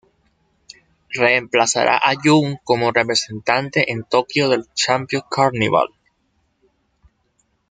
[1.21, 5.89] Reemplazará a Jun como representante en Tokyo del Champion Carnival.